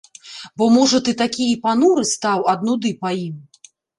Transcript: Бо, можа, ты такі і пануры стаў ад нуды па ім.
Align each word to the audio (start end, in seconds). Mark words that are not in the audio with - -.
Бо, 0.59 0.63
можа, 0.77 1.01
ты 1.09 1.15
такі 1.19 1.45
і 1.51 1.59
пануры 1.67 2.03
стаў 2.13 2.39
ад 2.57 2.65
нуды 2.69 2.95
па 3.05 3.09
ім. 3.27 3.37